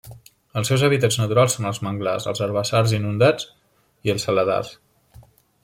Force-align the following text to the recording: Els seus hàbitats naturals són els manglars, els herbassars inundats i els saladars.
Els 0.61 0.69
seus 0.71 0.85
hàbitats 0.87 1.17
naturals 1.23 1.57
són 1.57 1.67
els 1.71 1.81
manglars, 1.89 2.25
els 2.33 2.41
herbassars 2.45 2.95
inundats 3.01 3.47
i 4.09 4.15
els 4.15 4.27
saladars. 4.31 4.77